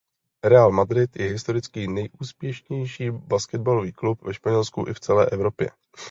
[0.43, 5.69] Real Madrid je historicky nejúspěšnější basketbalový klub ve Španělsku i v celé Evropě.